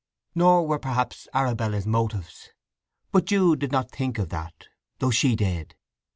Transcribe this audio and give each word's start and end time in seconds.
Nor 0.33 0.65
were 0.65 0.79
perhaps 0.79 1.27
Arabella's 1.31 1.85
motives. 1.85 2.49
But 3.11 3.25
Jude 3.25 3.59
did 3.59 3.71
not 3.71 3.91
think 3.91 4.17
of 4.17 4.29
that, 4.29 4.65
though 4.97 5.11
she 5.11 5.35
did. 5.35 5.75